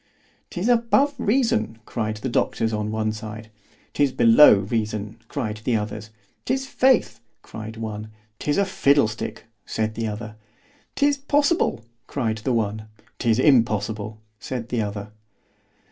'Tis 0.49 0.67
above 0.67 1.13
reason, 1.19 1.77
cried 1.85 2.17
the 2.17 2.27
doctors 2.27 2.73
on 2.73 2.89
one 2.89 3.11
side. 3.11 3.51
'Tis 3.93 4.11
below 4.11 4.55
reason, 4.55 5.15
cried 5.27 5.57
the 5.63 5.75
others. 5.75 6.09
'Tis 6.43 6.65
faith, 6.65 7.19
cried 7.43 7.77
one. 7.77 8.09
'Tis 8.39 8.57
a 8.57 8.65
fiddle 8.65 9.07
stick, 9.07 9.45
said 9.63 9.93
the 9.93 10.07
other. 10.07 10.37
'Tis 10.95 11.17
possible, 11.19 11.85
cried 12.07 12.39
the 12.39 12.51
one. 12.51 12.87
'Tis 13.19 13.37
impossible, 13.37 14.19
said 14.39 14.69
the 14.69 14.81
other. 14.81 15.11